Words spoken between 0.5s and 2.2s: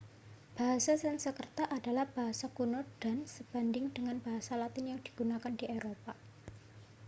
bahasa sansekerta adalah